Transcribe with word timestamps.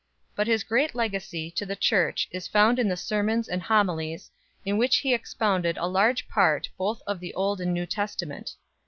But 0.35 0.47
his 0.47 0.63
greatest 0.63 0.95
legacy 0.95 1.51
to 1.51 1.63
the 1.63 1.75
Church 1.75 2.27
is 2.31 2.47
found 2.47 2.79
in 2.79 2.87
the 2.87 2.97
sermons 2.97 3.47
and 3.47 3.61
homilies, 3.61 4.31
in 4.65 4.79
which 4.79 4.97
he 4.97 5.13
expounded 5.13 5.77
a 5.77 5.85
large 5.87 6.27
part 6.27 6.67
both 6.75 7.03
of 7.05 7.19
the 7.19 7.35
Old 7.35 7.61
and 7.61 7.69
the 7.69 7.73
New 7.75 7.85
Testament. 7.85 8.55